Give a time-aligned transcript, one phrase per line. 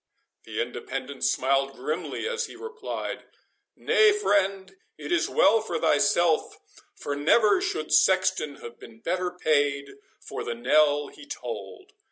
[0.45, 3.23] The Independent smiled grimly as he replied,
[3.75, 6.59] "Nay, friend, it is well for thyself,
[6.95, 11.91] for never should sexton have been better paid for the knell he tolled.